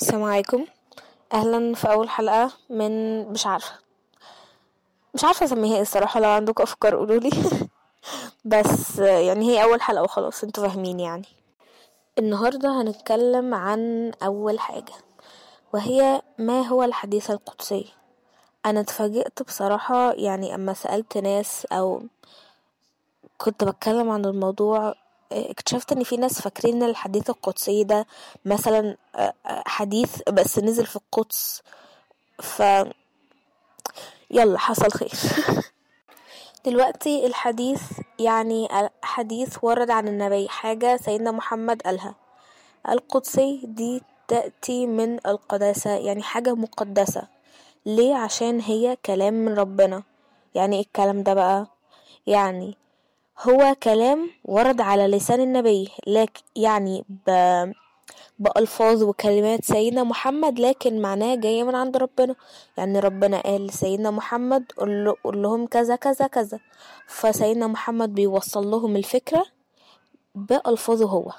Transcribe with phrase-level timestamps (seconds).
[0.00, 0.66] السلام عليكم.
[1.32, 3.72] أهلا في أول حلقة من مش عارفة.
[5.14, 7.30] مش عارفة أسميها إيه الصراحة لو عندكم أفكار قولولي
[8.44, 11.26] بس يعني هي أول حلقة وخلاص أنتوا فاهمين يعني.
[12.18, 14.92] النهاردة هنتكلم عن أول حاجة
[15.74, 17.92] وهي ما هو الحديث القدسي.
[18.66, 22.02] أنا اتفاجئت بصراحة يعني أما سألت ناس أو
[23.38, 24.94] كنت بتكلم عن الموضوع
[25.32, 28.06] اكتشفت إن في ناس فاكرين الحديث القدسي ده
[28.44, 28.96] مثلا
[29.46, 31.62] حديث بس نزل في القدس.
[32.42, 32.62] ف
[34.30, 35.10] يلا حصل خير.
[36.66, 37.82] دلوقتي الحديث
[38.18, 38.68] يعني
[39.02, 42.14] حديث ورد عن النبي حاجة سيدنا محمد قالها.
[42.88, 47.22] القدسي دي تأتي من القداسة يعني حاجة مقدسة.
[47.86, 50.02] ليه؟ عشان هي كلام من ربنا.
[50.54, 51.66] يعني إيه الكلام ده بقى؟
[52.26, 52.76] يعني
[53.42, 57.30] هو كلام ورد على لسان النبي لكن يعني ب...
[58.38, 62.34] بألفاظ وكلمات سيدنا محمد لكن معناه جاية من عند ربنا.
[62.76, 64.72] يعني ربنا قال لسيدنا محمد
[65.24, 66.60] قل لهم كذا كذا كذا.
[67.06, 69.46] فسيدنا محمد بيوصل لهم الفكرة
[70.34, 71.32] بألفاظه هو.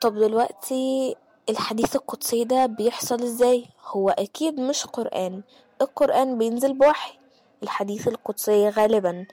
[0.00, 1.16] طب دلوقتي
[1.48, 5.42] الحديث القدسي ده بيحصل إزاي؟ هو أكيد مش قرآن.
[5.82, 7.19] القرآن بينزل بوحي.
[7.62, 9.26] الحديث القدسي غالبا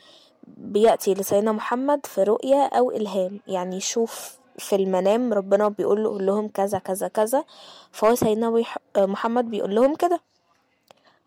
[0.47, 3.39] بيأتي لسيدنا محمد في رؤية أو إلهام.
[3.47, 7.43] يعني يشوف في المنام ربنا بيقول له لهم كذا كذا كذا.
[7.91, 8.63] فهو سيدنا
[8.97, 10.19] محمد بيقول لهم كده.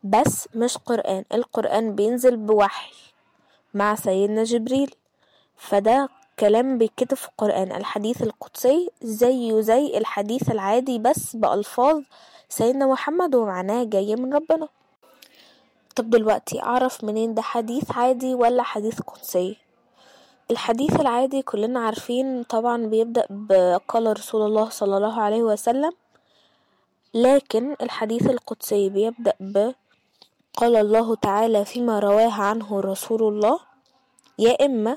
[0.05, 1.25] بس مش قرآن.
[1.33, 2.93] القرآن بينزل بوحي
[3.75, 4.95] مع سيدنا جبريل.
[5.57, 7.73] فده كلام بيتكتب في القرآن.
[7.73, 12.03] الحديث القدسي زيه زي الحديث العادي بس بألفاظ
[12.49, 14.69] سيدنا محمد ومعناه جاي من ربنا.
[15.97, 19.57] طب دلوقتي أعرف منين ده حديث عادي ولا حديث قدسي؟
[20.51, 25.93] الحديث العادي كلنا عارفين طبعا بيبدأ بقال رسول الله صلى الله عليه وسلم
[27.15, 29.73] لكن الحديث القدسي بيبدأ ب
[30.57, 33.59] قال الله تعالى فيما رواه عنه رسول الله
[34.39, 34.97] يا إما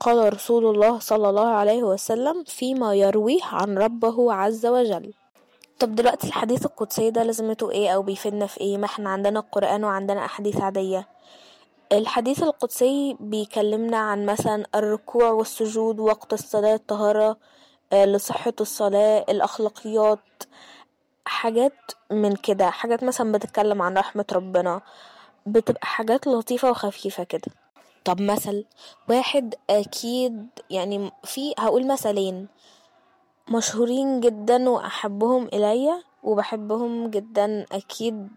[0.00, 5.14] قال رسول الله صلى الله عليه وسلم فيما يرويه عن ربه عز وجل.
[5.82, 9.84] طب دلوقتي الحديث القدسي ده لازمته إيه أو بيفيدنا في إيه؟ ما إحنا عندنا القرآن
[9.84, 11.08] وعندنا أحاديث عادية.
[11.92, 17.36] الحديث القدسي بيكلمنا عن مثلا الركوع والسجود وقت الصلاة الطهارة
[17.92, 20.18] لصحة الصلاة الأخلاقيات
[21.24, 22.70] حاجات من كده.
[22.70, 24.80] حاجات مثلا بتتكلم عن رحمة ربنا.
[25.46, 27.52] بتبقى حاجات لطيفة وخفيفة كده.
[28.04, 28.64] طب مثل
[29.08, 32.48] واحد أكيد يعني في هقول مثلين.
[33.48, 38.28] مشهورين جدا وأحبهم إليا وبحبهم جدا أكيد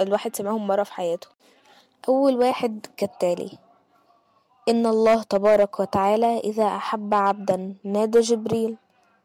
[0.00, 1.28] الواحد سمعهم مرة في حياته.
[2.08, 3.58] أول واحد كالتالي.
[4.68, 8.76] إن الله تبارك وتعالى إذا أحب عبدا نادى جبريل.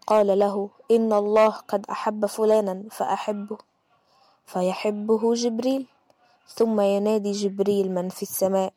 [0.08, 3.58] قال له إن الله قد أحب فلانا فأحبه
[4.46, 5.88] فيحبه جبريل.
[6.48, 8.74] ثم ينادي جبريل من في السماء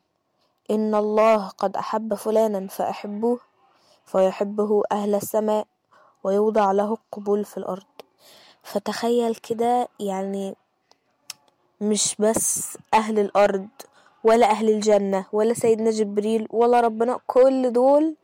[0.71, 3.39] إن الله قد أحب فلانا فأحبوه
[4.05, 5.67] فيحبه أهل السماء.
[6.23, 7.83] ويوضع له القبول في الأرض.
[8.63, 10.55] فتخيل كده يعني
[11.81, 13.67] مش بس أهل الأرض
[14.23, 18.15] ولا أهل الجنة ولا سيدنا جبريل ولا ربنا كل دول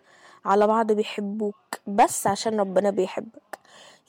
[0.46, 1.56] على بعض بيحبوك
[1.88, 3.60] بس عشان ربنا بيحبك.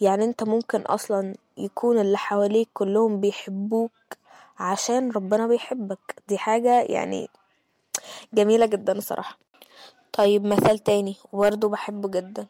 [0.01, 3.93] يعني أنت ممكن أصلا يكون اللي حواليك كلهم بيحبوك
[4.59, 6.23] عشان ربنا بيحبك.
[6.29, 7.29] دي حاجة يعني
[8.35, 9.39] جميلة جدا صراحة.
[10.13, 12.47] طيب مثال تاني برضه بحبه جدا.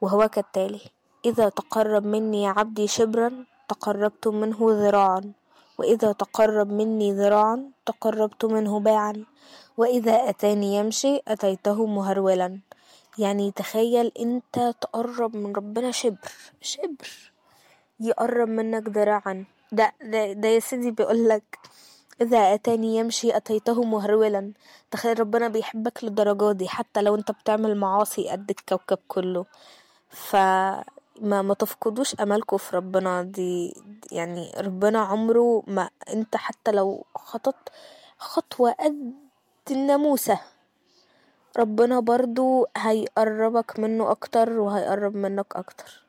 [0.00, 0.80] وهو كالتالي
[1.24, 5.32] إذا تقرب مني عبدي شبرا تقربت منه ذراعا.
[5.78, 9.24] وإذا تقرب مني ذراعا تقربت منه باعا.
[9.76, 12.58] وإذا أتاني يمشي أتيته مهرولا.
[13.18, 17.32] يعني تخيل أنت تقرب من ربنا شبر شبر.
[18.00, 19.44] يقرب منك ذراعا.
[19.72, 21.58] ده, ده, ده يا سيدي بيقولك
[22.20, 24.52] إذا أتاني يمشي أتيته مهرولا.
[24.90, 29.44] تخيل ربنا بيحبك للدرجة دي حتى لو أنت بتعمل معاصي قد الكوكب كله.
[30.10, 30.84] فما
[31.42, 33.22] ما تفقدوش املكم في ربنا.
[33.22, 33.76] دي
[34.12, 37.54] يعني ربنا عمره ما أنت حتى لو خطط
[38.18, 39.12] خطوة قد
[39.70, 40.40] الناموسة.
[41.58, 46.02] ربنا برضو هيقربك منه أكتر وهيقرب منك أكتر.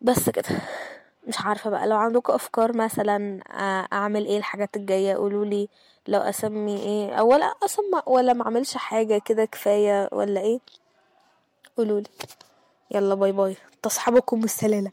[0.00, 0.48] بس كده.
[1.26, 3.40] مش عارفة بقى لو عندكم أفكار مثلا
[3.92, 5.68] أعمل إيه الحاجات الجاية قولولي
[6.08, 7.14] لو أسمي إيه.
[7.14, 10.58] أو ولا أسمع ولا معملش حاجة كده كفاية ولا إيه.
[11.76, 12.08] قولولي.
[12.90, 13.56] يلا باي باي.
[13.82, 14.92] تصحبكم السلالة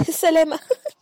[0.00, 0.58] السلامة